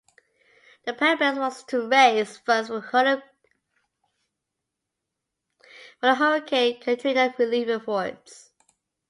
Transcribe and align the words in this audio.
The 0.87 0.93
purpose 0.95 1.37
was 1.37 1.63
to 1.65 1.87
raise 1.87 2.35
funds 2.39 2.69
for 2.69 2.81
the 6.01 6.15
Hurricane 6.15 6.79
Katrina 6.81 7.35
relief 7.37 7.67
efforts. 7.67 8.51